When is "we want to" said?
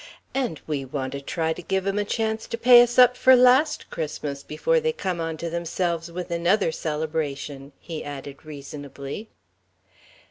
0.65-1.21